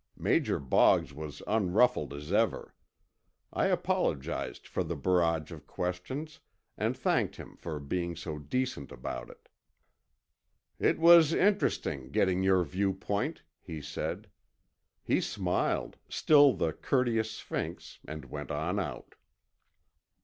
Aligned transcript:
Major 0.17 0.57
Boggs 0.59 1.13
was 1.13 1.43
unruffled 1.45 2.11
as 2.11 2.33
ever. 2.33 2.73
I 3.53 3.67
apologized 3.67 4.65
for 4.65 4.83
the 4.83 4.95
barrage 4.95 5.51
of 5.51 5.67
questions, 5.67 6.39
and 6.75 6.97
thanked 6.97 7.35
him 7.35 7.55
for 7.55 7.79
being 7.79 8.15
so 8.15 8.39
decent 8.39 8.91
about 8.91 9.29
it. 9.29 9.47
"It 10.79 10.97
was 10.97 11.33
interesting, 11.33 12.09
getting 12.09 12.41
your 12.41 12.63
viewpoint," 12.63 13.43
he 13.61 13.79
said. 13.79 14.27
He 15.03 15.21
smiled, 15.21 15.97
still 16.09 16.53
the 16.53 16.73
courteous 16.73 17.29
sphinx, 17.33 17.99
and 18.07 18.25
went 18.25 18.49
on 18.49 18.79
out. 18.79 19.13